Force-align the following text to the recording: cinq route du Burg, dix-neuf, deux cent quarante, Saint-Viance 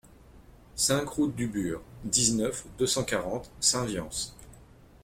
cinq 0.73 1.09
route 1.09 1.35
du 1.35 1.45
Burg, 1.47 1.79
dix-neuf, 2.05 2.65
deux 2.79 2.87
cent 2.87 3.03
quarante, 3.03 3.51
Saint-Viance 3.59 4.35